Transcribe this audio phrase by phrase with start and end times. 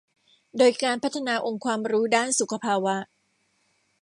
[0.57, 2.95] โดยการพัฒนาองค์ความรู้ด้านสุขภาวะ